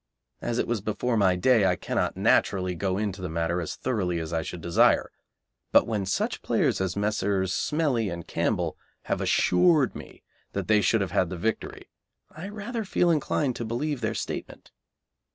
As 0.41 0.57
it 0.57 0.65
was 0.67 0.81
before 0.81 1.15
my 1.15 1.35
day 1.35 1.67
I 1.67 1.75
cannot, 1.75 2.17
naturally, 2.17 2.73
go 2.73 2.97
into 2.97 3.21
the 3.21 3.29
matter 3.29 3.61
as 3.61 3.75
thoroughly 3.75 4.17
as 4.17 4.33
I 4.33 4.41
should 4.41 4.59
desire, 4.59 5.11
but 5.71 5.85
when 5.85 6.07
such 6.07 6.41
players 6.41 6.81
as 6.81 6.95
Messrs. 6.95 7.53
Smellie 7.53 8.09
and 8.09 8.25
Campbell 8.25 8.79
have 9.03 9.21
assured 9.21 9.93
me 9.95 10.23
that 10.53 10.67
they 10.67 10.81
should 10.81 11.01
have 11.01 11.11
had 11.11 11.29
the 11.29 11.37
victory, 11.37 11.87
I 12.31 12.49
rather 12.49 12.83
feel 12.83 13.11
inclined 13.11 13.55
to 13.57 13.63
believe 13.63 14.01
their 14.01 14.15
statement. 14.15 14.71